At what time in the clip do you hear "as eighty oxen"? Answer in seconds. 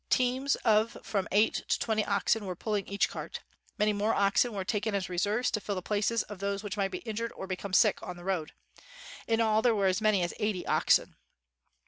10.23-11.17